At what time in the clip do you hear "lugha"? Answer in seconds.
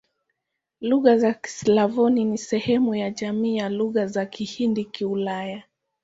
0.81-1.17, 3.69-4.07